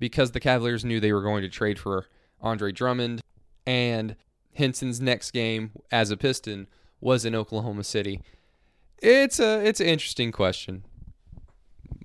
because 0.00 0.32
the 0.32 0.40
Cavaliers 0.40 0.84
knew 0.84 0.98
they 0.98 1.12
were 1.12 1.22
going 1.22 1.42
to 1.42 1.48
trade 1.48 1.78
for 1.78 2.06
Andre 2.40 2.72
Drummond 2.72 3.20
and 3.64 4.16
Henson's 4.54 5.00
next 5.00 5.30
game 5.30 5.70
as 5.92 6.10
a 6.10 6.16
Piston 6.16 6.66
was 7.04 7.24
in 7.24 7.34
Oklahoma 7.34 7.84
City? 7.84 8.20
It's 8.98 9.38
a 9.38 9.64
it's 9.64 9.80
an 9.80 9.86
interesting 9.86 10.32
question. 10.32 10.84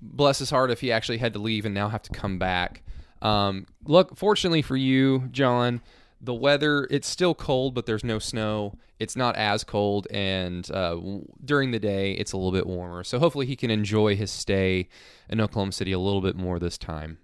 Bless 0.00 0.38
his 0.38 0.50
heart 0.50 0.70
if 0.70 0.80
he 0.80 0.92
actually 0.92 1.18
had 1.18 1.32
to 1.32 1.38
leave 1.38 1.64
and 1.64 1.74
now 1.74 1.88
have 1.88 2.02
to 2.02 2.10
come 2.10 2.38
back. 2.38 2.82
Um, 3.22 3.66
look, 3.84 4.16
fortunately 4.16 4.62
for 4.62 4.76
you, 4.76 5.28
John, 5.30 5.80
the 6.20 6.34
weather 6.34 6.86
it's 6.90 7.08
still 7.08 7.34
cold, 7.34 7.74
but 7.74 7.86
there's 7.86 8.04
no 8.04 8.18
snow. 8.18 8.76
It's 8.98 9.16
not 9.16 9.34
as 9.36 9.64
cold, 9.64 10.06
and 10.10 10.70
uh, 10.70 11.00
during 11.42 11.70
the 11.70 11.78
day 11.78 12.12
it's 12.12 12.32
a 12.32 12.36
little 12.36 12.52
bit 12.52 12.66
warmer. 12.66 13.02
So 13.02 13.18
hopefully 13.18 13.46
he 13.46 13.56
can 13.56 13.70
enjoy 13.70 14.14
his 14.14 14.30
stay 14.30 14.88
in 15.30 15.40
Oklahoma 15.40 15.72
City 15.72 15.92
a 15.92 15.98
little 15.98 16.20
bit 16.20 16.36
more 16.36 16.58
this 16.58 16.76
time. 16.76 17.18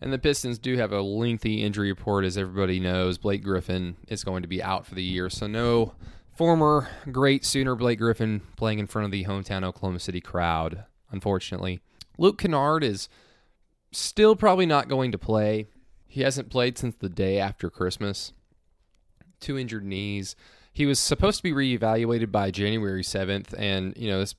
And 0.00 0.12
the 0.12 0.18
Pistons 0.18 0.60
do 0.60 0.76
have 0.76 0.92
a 0.92 1.00
lengthy 1.00 1.64
injury 1.64 1.90
report, 1.90 2.24
as 2.24 2.38
everybody 2.38 2.78
knows. 2.78 3.18
Blake 3.18 3.42
Griffin 3.42 3.96
is 4.06 4.22
going 4.22 4.42
to 4.42 4.48
be 4.48 4.62
out 4.62 4.86
for 4.86 4.94
the 4.94 5.02
year, 5.02 5.28
so 5.28 5.48
no 5.48 5.94
former 6.38 6.88
great 7.10 7.44
Sooner 7.44 7.74
Blake 7.74 7.98
Griffin 7.98 8.42
playing 8.56 8.78
in 8.78 8.86
front 8.86 9.06
of 9.06 9.10
the 9.10 9.24
hometown 9.24 9.64
Oklahoma 9.64 9.98
City 9.98 10.20
crowd, 10.20 10.84
unfortunately. 11.10 11.80
Luke 12.16 12.38
Kennard 12.38 12.84
is 12.84 13.08
still 13.90 14.36
probably 14.36 14.64
not 14.64 14.88
going 14.88 15.10
to 15.10 15.18
play. 15.18 15.66
He 16.06 16.20
hasn't 16.20 16.48
played 16.48 16.78
since 16.78 16.94
the 16.94 17.08
day 17.08 17.40
after 17.40 17.68
Christmas. 17.68 18.32
Two 19.40 19.58
injured 19.58 19.84
knees. 19.84 20.36
He 20.72 20.86
was 20.86 21.00
supposed 21.00 21.38
to 21.38 21.42
be 21.42 21.52
reevaluated 21.52 22.30
by 22.30 22.52
January 22.52 23.02
7th, 23.02 23.52
and, 23.58 23.96
you 23.96 24.08
know, 24.08 24.20
this 24.20 24.36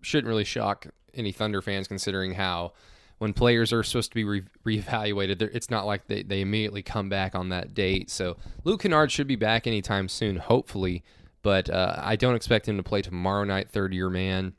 shouldn't 0.00 0.28
really 0.28 0.44
shock 0.44 0.86
any 1.12 1.32
Thunder 1.32 1.60
fans 1.60 1.86
considering 1.86 2.32
how 2.32 2.72
when 3.18 3.34
players 3.34 3.74
are 3.74 3.82
supposed 3.82 4.10
to 4.10 4.14
be 4.14 4.24
re- 4.24 4.42
reevaluated, 4.64 5.42
it's 5.54 5.68
not 5.68 5.84
like 5.84 6.06
they, 6.06 6.22
they 6.22 6.40
immediately 6.40 6.82
come 6.82 7.10
back 7.10 7.34
on 7.34 7.50
that 7.50 7.74
date. 7.74 8.08
So 8.08 8.38
Luke 8.64 8.80
Kennard 8.80 9.12
should 9.12 9.26
be 9.26 9.36
back 9.36 9.66
anytime 9.66 10.08
soon, 10.08 10.36
hopefully, 10.36 11.04
but 11.42 11.68
uh, 11.70 11.96
I 11.98 12.16
don't 12.16 12.34
expect 12.34 12.68
him 12.68 12.76
to 12.76 12.82
play 12.82 13.02
tomorrow 13.02 13.44
night, 13.44 13.70
third 13.70 13.92
year 13.92 14.10
man 14.10 14.54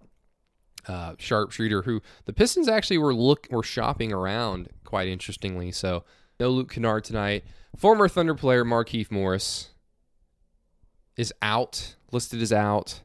uh, 0.88 1.13
sharpshooter 1.18 1.84
who 1.84 2.02
the 2.25 2.34
Pistons 2.34 2.68
actually 2.68 2.98
were 2.98 3.13
look 3.13 3.48
were 3.50 3.63
shopping 3.63 4.12
around 4.12 4.70
quite 4.84 5.08
interestingly. 5.08 5.72
So 5.72 6.04
no 6.40 6.50
Luke 6.50 6.72
Kennard 6.72 7.04
tonight. 7.04 7.44
Former 7.78 8.08
Thunder 8.08 8.36
player 8.36 8.63
Markieff 8.63 9.10
Morris 9.10 9.70
is 11.18 11.34
out, 11.42 11.96
listed 12.12 12.42
as 12.42 12.52
out 12.52 13.02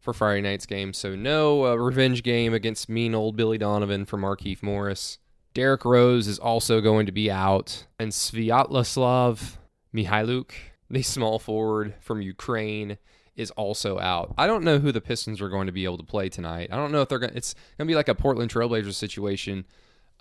for 0.00 0.12
Friday 0.12 0.40
night's 0.40 0.66
game. 0.66 0.92
So 0.92 1.14
no 1.14 1.66
uh, 1.66 1.74
revenge 1.74 2.22
game 2.22 2.54
against 2.54 2.88
mean 2.88 3.14
old 3.14 3.36
Billy 3.36 3.58
Donovan 3.58 4.04
for 4.04 4.16
Markieff 4.16 4.62
Morris. 4.62 5.18
Derrick 5.54 5.84
Rose 5.84 6.28
is 6.28 6.38
also 6.38 6.80
going 6.80 7.06
to 7.06 7.12
be 7.12 7.30
out, 7.30 7.86
and 7.98 8.12
Sviatoslav 8.12 9.56
Mykhailiuk, 9.94 10.52
the 10.88 11.02
small 11.02 11.38
forward 11.38 11.94
from 12.00 12.22
Ukraine, 12.22 12.98
is 13.38 13.52
also 13.52 13.98
out. 13.98 14.34
I 14.36 14.46
don't 14.46 14.64
know 14.64 14.78
who 14.78 14.92
the 14.92 15.00
Pistons 15.00 15.40
are 15.40 15.48
going 15.48 15.66
to 15.66 15.72
be 15.72 15.84
able 15.84 15.96
to 15.98 16.04
play 16.04 16.28
tonight. 16.28 16.68
I 16.72 16.76
don't 16.76 16.92
know 16.92 17.00
if 17.00 17.08
they're 17.08 17.20
going. 17.20 17.34
It's 17.34 17.54
going 17.78 17.86
to 17.86 17.90
be 17.90 17.94
like 17.94 18.08
a 18.08 18.14
Portland 18.14 18.50
Trailblazers 18.50 18.94
situation 18.94 19.64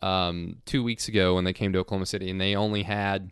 um, 0.01 0.57
two 0.65 0.83
weeks 0.83 1.07
ago 1.07 1.35
when 1.35 1.43
they 1.43 1.51
came 1.51 1.73
to 1.73 1.79
Oklahoma 1.79 2.05
City 2.05 2.29
and 2.29 2.39
they 2.39 2.55
only 2.55 2.83
had 2.83 3.31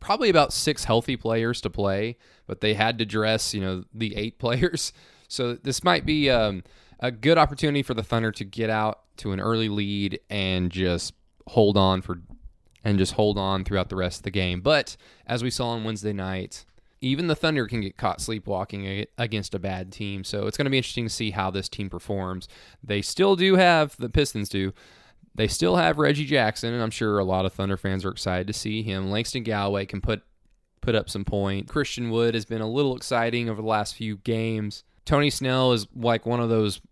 probably 0.00 0.28
about 0.28 0.52
six 0.52 0.84
healthy 0.84 1.16
players 1.16 1.60
to 1.62 1.70
play, 1.70 2.18
but 2.46 2.60
they 2.60 2.74
had 2.74 2.98
to 2.98 3.06
dress 3.06 3.54
you 3.54 3.60
know 3.60 3.84
the 3.94 4.16
eight 4.16 4.38
players. 4.40 4.92
So 5.28 5.54
this 5.54 5.82
might 5.82 6.04
be 6.04 6.28
um, 6.28 6.64
a 7.00 7.10
good 7.10 7.38
opportunity 7.38 7.82
for 7.82 7.94
the 7.94 8.02
Thunder 8.02 8.32
to 8.32 8.44
get 8.44 8.68
out 8.68 9.00
to 9.18 9.32
an 9.32 9.40
early 9.40 9.68
lead 9.68 10.18
and 10.28 10.70
just 10.70 11.14
hold 11.46 11.76
on 11.76 12.02
for 12.02 12.20
and 12.84 12.98
just 12.98 13.12
hold 13.12 13.38
on 13.38 13.64
throughout 13.64 13.88
the 13.88 13.96
rest 13.96 14.18
of 14.18 14.22
the 14.24 14.30
game. 14.30 14.60
But 14.60 14.96
as 15.26 15.42
we 15.42 15.50
saw 15.50 15.68
on 15.68 15.84
Wednesday 15.84 16.12
night, 16.12 16.64
even 17.04 17.26
the 17.26 17.36
Thunder 17.36 17.66
can 17.66 17.82
get 17.82 17.96
caught 17.96 18.20
sleepwalking 18.20 19.06
against 19.18 19.54
a 19.54 19.58
bad 19.58 19.92
team. 19.92 20.24
So 20.24 20.46
it's 20.46 20.56
going 20.56 20.64
to 20.64 20.70
be 20.70 20.78
interesting 20.78 21.04
to 21.04 21.12
see 21.12 21.30
how 21.30 21.50
this 21.50 21.68
team 21.68 21.90
performs. 21.90 22.48
They 22.82 23.02
still 23.02 23.36
do 23.36 23.56
have, 23.56 23.96
the 23.98 24.08
Pistons 24.08 24.48
do, 24.48 24.72
they 25.34 25.46
still 25.48 25.76
have 25.76 25.98
Reggie 25.98 26.24
Jackson, 26.24 26.72
and 26.72 26.82
I'm 26.82 26.90
sure 26.90 27.18
a 27.18 27.24
lot 27.24 27.44
of 27.44 27.52
Thunder 27.52 27.76
fans 27.76 28.04
are 28.04 28.10
excited 28.10 28.46
to 28.46 28.52
see 28.52 28.82
him. 28.82 29.10
Langston 29.10 29.42
Galloway 29.42 29.84
can 29.84 30.00
put 30.00 30.22
put 30.80 30.94
up 30.94 31.08
some 31.08 31.24
point. 31.24 31.66
Christian 31.66 32.10
Wood 32.10 32.34
has 32.34 32.44
been 32.44 32.60
a 32.60 32.70
little 32.70 32.94
exciting 32.94 33.48
over 33.48 33.62
the 33.62 33.68
last 33.68 33.94
few 33.94 34.18
games. 34.18 34.84
Tony 35.06 35.30
Snell 35.30 35.72
is 35.72 35.86
like 35.96 36.26
one 36.26 36.40
of 36.40 36.50
those 36.50 36.82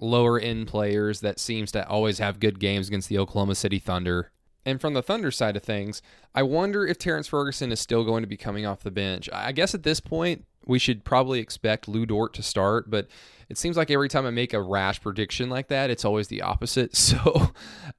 lower 0.00 0.38
end 0.38 0.66
players 0.66 1.20
that 1.20 1.38
seems 1.38 1.70
to 1.72 1.88
always 1.88 2.18
have 2.18 2.40
good 2.40 2.58
games 2.58 2.88
against 2.88 3.08
the 3.08 3.18
Oklahoma 3.18 3.54
City 3.54 3.78
Thunder. 3.78 4.32
And 4.66 4.80
from 4.80 4.94
the 4.94 5.02
Thunder 5.02 5.30
side 5.30 5.56
of 5.56 5.62
things, 5.62 6.02
I 6.34 6.42
wonder 6.42 6.84
if 6.84 6.98
Terrence 6.98 7.28
Ferguson 7.28 7.70
is 7.70 7.78
still 7.78 8.04
going 8.04 8.24
to 8.24 8.26
be 8.26 8.36
coming 8.36 8.66
off 8.66 8.82
the 8.82 8.90
bench. 8.90 9.30
I 9.32 9.52
guess 9.52 9.74
at 9.74 9.84
this 9.84 10.00
point, 10.00 10.44
we 10.66 10.80
should 10.80 11.04
probably 11.04 11.38
expect 11.38 11.86
Lu 11.86 12.04
Dort 12.04 12.34
to 12.34 12.42
start, 12.42 12.90
but 12.90 13.06
it 13.48 13.56
seems 13.56 13.76
like 13.76 13.92
every 13.92 14.08
time 14.08 14.26
I 14.26 14.30
make 14.30 14.52
a 14.52 14.60
rash 14.60 15.00
prediction 15.00 15.48
like 15.48 15.68
that, 15.68 15.88
it's 15.88 16.04
always 16.04 16.28
the 16.28 16.42
opposite. 16.42 16.96
So 17.06 17.52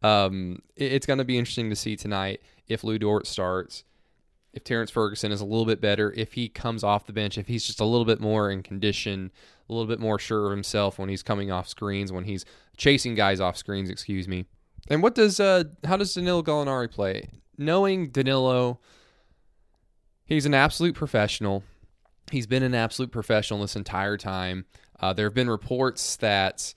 um, 0.04 0.62
it's 0.76 1.06
going 1.06 1.20
to 1.20 1.24
be 1.24 1.38
interesting 1.38 1.70
to 1.70 1.76
see 1.76 1.96
tonight 1.96 2.42
if 2.68 2.84
Lu 2.84 3.00
Dort 3.00 3.26
starts, 3.26 3.86
if 4.52 4.66
Terrence 4.66 4.92
Ferguson 4.92 5.32
is 5.32 5.40
a 5.40 5.46
little 5.46 5.66
bit 5.66 5.80
better, 5.80 6.12
if 6.18 6.34
he 6.34 6.50
comes 6.50 6.84
off 6.84 7.06
the 7.06 7.14
bench, 7.14 7.38
if 7.38 7.48
he's 7.48 7.66
just 7.66 7.80
a 7.80 7.86
little 7.86 8.04
bit 8.04 8.20
more 8.20 8.52
in 8.52 8.64
condition, 8.64 9.32
a 9.70 9.74
little 9.74 9.88
bit 9.88 10.02
more 10.02 10.20
sure 10.20 10.48
of 10.48 10.52
himself 10.52 11.00
when 11.00 11.08
he's 11.08 11.24
coming 11.24 11.50
off 11.50 11.70
screens, 11.70 12.12
when 12.12 12.26
he's 12.26 12.44
chasing 12.76 13.16
guys 13.16 13.40
off 13.40 13.56
screens, 13.56 13.90
excuse 13.90 14.28
me. 14.28 14.46
And 14.90 15.04
what 15.04 15.16
does 15.16 15.40
uh 15.40 15.66
how 15.84 15.98
does 15.98 16.14
Danilo 16.14 16.44
Gallinari 16.44 16.90
play? 16.90 17.30
Knowing 17.58 18.10
Danilo, 18.10 18.80
he's 20.26 20.46
an 20.46 20.54
absolute 20.54 20.96
professional. 20.96 21.64
He's 22.32 22.48
been 22.48 22.64
an 22.64 22.76
absolute 22.76 23.12
professional 23.12 23.62
this 23.62 23.76
entire 23.76 24.18
time. 24.18 24.66
Uh, 25.00 25.14
there 25.14 25.28
have 25.28 25.34
been 25.34 25.50
reports 25.50 26.16
that 26.18 26.74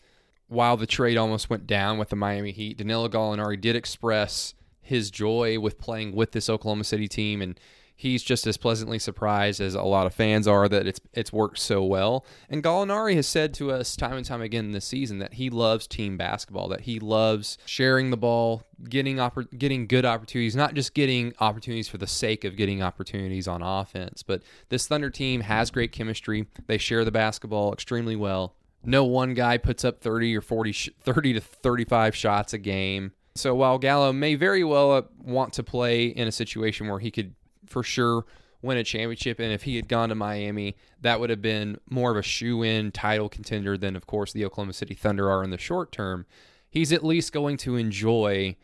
while 0.48 0.76
the 0.76 0.86
trade 0.86 1.16
almost 1.16 1.50
went 1.50 1.66
down 1.66 1.98
with 1.98 2.08
the 2.08 2.16
Miami 2.16 2.52
Heat, 2.52 2.78
Danilo 2.78 3.08
Gallinari 3.08 3.60
did 3.60 3.76
express 3.76 4.54
his 4.80 5.10
joy 5.10 5.58
with 5.58 5.78
playing 5.78 6.14
with 6.14 6.32
this 6.32 6.48
Oklahoma 6.48 6.84
City 6.84 7.08
team 7.08 7.40
and 7.42 7.58
he's 8.00 8.22
just 8.22 8.46
as 8.46 8.56
pleasantly 8.56 8.98
surprised 8.98 9.60
as 9.60 9.74
a 9.74 9.82
lot 9.82 10.06
of 10.06 10.14
fans 10.14 10.48
are 10.48 10.70
that 10.70 10.86
it's 10.86 11.00
it's 11.12 11.32
worked 11.32 11.58
so 11.58 11.84
well. 11.84 12.24
And 12.48 12.62
Gallinari 12.62 13.14
has 13.14 13.26
said 13.26 13.52
to 13.54 13.70
us 13.70 13.94
time 13.94 14.16
and 14.16 14.24
time 14.24 14.40
again 14.40 14.72
this 14.72 14.86
season 14.86 15.18
that 15.18 15.34
he 15.34 15.50
loves 15.50 15.86
team 15.86 16.16
basketball, 16.16 16.66
that 16.68 16.82
he 16.82 16.98
loves 16.98 17.58
sharing 17.66 18.08
the 18.08 18.16
ball, 18.16 18.62
getting 18.88 19.16
oppor- 19.16 19.58
getting 19.58 19.86
good 19.86 20.06
opportunities, 20.06 20.56
not 20.56 20.72
just 20.72 20.94
getting 20.94 21.34
opportunities 21.40 21.88
for 21.88 21.98
the 21.98 22.06
sake 22.06 22.44
of 22.44 22.56
getting 22.56 22.82
opportunities 22.82 23.46
on 23.46 23.60
offense. 23.60 24.22
But 24.22 24.42
this 24.70 24.86
Thunder 24.86 25.10
team 25.10 25.42
has 25.42 25.70
great 25.70 25.92
chemistry. 25.92 26.46
They 26.66 26.78
share 26.78 27.04
the 27.04 27.12
basketball 27.12 27.70
extremely 27.74 28.16
well. 28.16 28.54
No 28.82 29.04
one 29.04 29.34
guy 29.34 29.58
puts 29.58 29.84
up 29.84 30.00
30 30.00 30.34
or 30.38 30.40
40 30.40 30.72
30 31.02 31.34
to 31.34 31.40
35 31.40 32.16
shots 32.16 32.54
a 32.54 32.58
game. 32.58 33.12
So 33.34 33.54
while 33.54 33.78
Gallo 33.78 34.12
may 34.12 34.36
very 34.36 34.64
well 34.64 34.92
uh, 34.92 35.02
want 35.18 35.52
to 35.54 35.62
play 35.62 36.06
in 36.06 36.26
a 36.26 36.32
situation 36.32 36.88
where 36.88 36.98
he 36.98 37.10
could 37.10 37.34
for 37.70 37.82
sure 37.82 38.24
win 38.62 38.76
a 38.76 38.84
championship. 38.84 39.38
And 39.38 39.52
if 39.52 39.62
he 39.62 39.76
had 39.76 39.88
gone 39.88 40.10
to 40.10 40.14
Miami, 40.14 40.76
that 41.00 41.18
would 41.20 41.30
have 41.30 41.42
been 41.42 41.78
more 41.88 42.10
of 42.10 42.16
a 42.16 42.22
shoe 42.22 42.62
in 42.62 42.92
title 42.92 43.28
contender 43.28 43.78
than, 43.78 43.96
of 43.96 44.06
course, 44.06 44.32
the 44.32 44.44
Oklahoma 44.44 44.72
City 44.72 44.94
Thunder 44.94 45.30
are 45.30 45.42
in 45.42 45.50
the 45.50 45.58
short 45.58 45.92
term. 45.92 46.26
He's 46.68 46.92
at 46.92 47.04
least 47.04 47.32
going 47.32 47.56
to 47.58 47.76
enjoy 47.76 48.56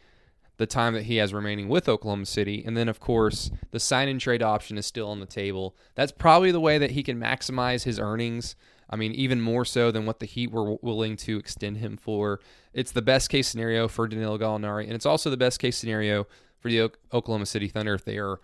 the 0.59 0.67
time 0.67 0.95
that 0.95 1.05
he 1.05 1.17
has 1.17 1.35
remaining 1.35 1.69
with 1.69 1.89
Oklahoma 1.89 2.27
City. 2.27 2.63
And 2.65 2.77
then, 2.77 2.89
of 2.89 3.01
course, 3.01 3.51
the 3.73 3.81
sign 3.81 4.09
and 4.09 4.21
trade 4.21 4.43
option 4.43 4.79
is 4.79 4.87
still 4.87 5.09
on 5.09 5.21
the 5.21 5.27
table. 5.27 5.77
That's 5.95 6.13
probably 6.13 6.51
the 6.51 6.61
way 6.61 6.79
that 6.79 6.93
he 6.93 7.03
can 7.03 7.21
maximize 7.21 7.85
his 7.85 7.99
earnings. 7.99 8.57
I 8.89 8.97
mean, 8.97 9.13
even 9.13 9.41
more 9.41 9.65
so 9.65 9.91
than 9.91 10.07
what 10.07 10.21
the 10.21 10.27
Heat 10.27 10.53
were 10.53 10.77
willing 10.81 11.17
to 11.19 11.37
extend 11.37 11.79
him 11.79 11.97
for. 11.97 12.41
It's 12.73 12.93
the 12.93 13.03
best 13.03 13.29
case 13.29 13.49
scenario 13.49 13.89
for 13.89 14.07
Danilo 14.07 14.39
Gallinari, 14.39 14.85
and 14.85 14.93
it's 14.93 15.07
also 15.07 15.29
the 15.29 15.37
best 15.37 15.59
case 15.59 15.77
scenario 15.77 16.27
for 16.61 16.71
the 16.71 16.93
Oklahoma 17.13 17.47
City 17.47 17.69
Thunder 17.69 17.95
if 17.95 18.05
they 18.05 18.19
are 18.19 18.39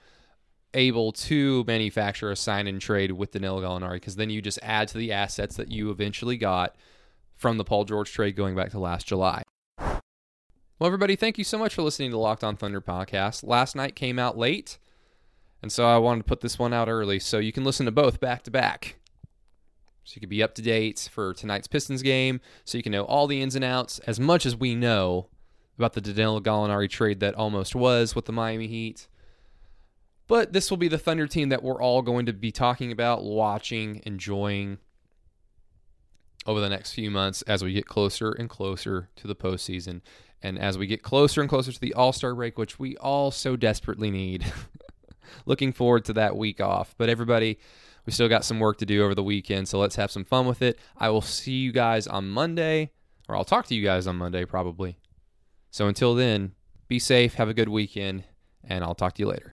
able 0.74 1.12
to 1.12 1.64
manufacture 1.66 2.30
a 2.30 2.36
sign 2.36 2.66
and 2.66 2.80
trade 2.80 3.12
with 3.12 3.32
Danilo 3.32 3.60
Gallinari, 3.60 3.94
because 3.94 4.16
then 4.16 4.30
you 4.30 4.40
just 4.40 4.58
add 4.62 4.88
to 4.88 4.98
the 4.98 5.12
assets 5.12 5.56
that 5.56 5.70
you 5.70 5.90
eventually 5.90 6.36
got 6.36 6.76
from 7.36 7.58
the 7.58 7.64
Paul 7.64 7.84
George 7.84 8.12
trade 8.12 8.36
going 8.36 8.54
back 8.54 8.70
to 8.70 8.78
last 8.78 9.06
July. 9.06 9.42
Well, 9.78 10.86
everybody, 10.86 11.16
thank 11.16 11.38
you 11.38 11.44
so 11.44 11.58
much 11.58 11.74
for 11.74 11.82
listening 11.82 12.10
to 12.10 12.18
Locked 12.18 12.42
On 12.42 12.56
Thunder 12.56 12.80
podcast. 12.80 13.46
Last 13.46 13.76
night 13.76 13.94
came 13.94 14.18
out 14.18 14.36
late, 14.36 14.78
and 15.60 15.70
so 15.70 15.86
I 15.86 15.98
wanted 15.98 16.22
to 16.22 16.28
put 16.28 16.40
this 16.40 16.58
one 16.58 16.72
out 16.72 16.88
early 16.88 17.18
so 17.18 17.38
you 17.38 17.52
can 17.52 17.64
listen 17.64 17.86
to 17.86 17.92
both 17.92 18.18
back 18.18 18.42
to 18.44 18.50
back. 18.50 18.96
So 20.04 20.14
you 20.16 20.20
can 20.20 20.28
be 20.28 20.42
up 20.42 20.54
to 20.56 20.62
date 20.62 21.08
for 21.12 21.34
tonight's 21.34 21.68
Pistons 21.68 22.02
game, 22.02 22.40
so 22.64 22.76
you 22.76 22.82
can 22.82 22.90
know 22.90 23.04
all 23.04 23.28
the 23.28 23.40
ins 23.40 23.54
and 23.54 23.64
outs 23.64 24.00
as 24.00 24.18
much 24.18 24.44
as 24.44 24.56
we 24.56 24.74
know 24.74 25.28
about 25.78 25.92
the 25.92 26.00
Danilo 26.00 26.40
Gallinari 26.40 26.90
trade 26.90 27.20
that 27.20 27.34
almost 27.34 27.76
was 27.76 28.16
with 28.16 28.24
the 28.24 28.32
Miami 28.32 28.66
Heat. 28.66 29.06
But 30.32 30.54
this 30.54 30.70
will 30.70 30.78
be 30.78 30.88
the 30.88 30.96
Thunder 30.96 31.26
team 31.26 31.50
that 31.50 31.62
we're 31.62 31.82
all 31.82 32.00
going 32.00 32.24
to 32.24 32.32
be 32.32 32.50
talking 32.50 32.90
about, 32.90 33.22
watching, 33.22 34.00
enjoying 34.06 34.78
over 36.46 36.58
the 36.58 36.70
next 36.70 36.94
few 36.94 37.10
months 37.10 37.42
as 37.42 37.62
we 37.62 37.74
get 37.74 37.86
closer 37.86 38.32
and 38.32 38.48
closer 38.48 39.10
to 39.16 39.26
the 39.26 39.34
postseason. 39.34 40.00
And 40.40 40.58
as 40.58 40.78
we 40.78 40.86
get 40.86 41.02
closer 41.02 41.42
and 41.42 41.50
closer 41.50 41.70
to 41.70 41.78
the 41.78 41.92
All 41.92 42.14
Star 42.14 42.34
break, 42.34 42.56
which 42.56 42.78
we 42.78 42.96
all 42.96 43.30
so 43.30 43.56
desperately 43.56 44.10
need. 44.10 44.50
Looking 45.44 45.70
forward 45.70 46.06
to 46.06 46.14
that 46.14 46.34
week 46.34 46.62
off. 46.62 46.94
But 46.96 47.10
everybody, 47.10 47.58
we 48.06 48.12
still 48.14 48.30
got 48.30 48.46
some 48.46 48.58
work 48.58 48.78
to 48.78 48.86
do 48.86 49.04
over 49.04 49.14
the 49.14 49.22
weekend, 49.22 49.68
so 49.68 49.78
let's 49.78 49.96
have 49.96 50.10
some 50.10 50.24
fun 50.24 50.46
with 50.46 50.62
it. 50.62 50.78
I 50.96 51.10
will 51.10 51.20
see 51.20 51.56
you 51.56 51.72
guys 51.72 52.06
on 52.06 52.30
Monday, 52.30 52.90
or 53.28 53.36
I'll 53.36 53.44
talk 53.44 53.66
to 53.66 53.74
you 53.74 53.84
guys 53.84 54.06
on 54.06 54.16
Monday 54.16 54.46
probably. 54.46 54.96
So 55.70 55.88
until 55.88 56.14
then, 56.14 56.52
be 56.88 56.98
safe, 56.98 57.34
have 57.34 57.50
a 57.50 57.54
good 57.54 57.68
weekend, 57.68 58.24
and 58.64 58.82
I'll 58.82 58.94
talk 58.94 59.12
to 59.16 59.22
you 59.22 59.28
later. 59.28 59.40